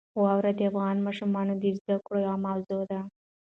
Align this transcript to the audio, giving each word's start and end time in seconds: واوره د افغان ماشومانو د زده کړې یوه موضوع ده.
واوره 0.19 0.51
د 0.55 0.59
افغان 0.71 0.97
ماشومانو 1.07 1.53
د 1.61 1.65
زده 1.77 1.95
کړې 2.05 2.19
یوه 2.25 2.35
موضوع 2.45 2.81
ده. 2.91 2.99